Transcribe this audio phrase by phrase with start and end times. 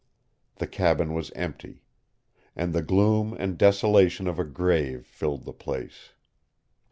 [0.55, 1.83] The cabin was empty.
[2.55, 6.13] And the gloom and desolation of a grave filled the place.